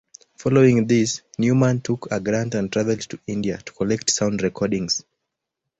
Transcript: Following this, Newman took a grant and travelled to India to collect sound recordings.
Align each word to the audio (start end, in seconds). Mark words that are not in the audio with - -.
Following 0.39 0.87
this, 0.87 1.21
Newman 1.37 1.79
took 1.79 2.07
a 2.09 2.19
grant 2.19 2.55
and 2.55 2.73
travelled 2.73 3.01
to 3.01 3.19
India 3.27 3.59
to 3.63 3.71
collect 3.71 4.09
sound 4.09 4.41
recordings. 4.41 5.03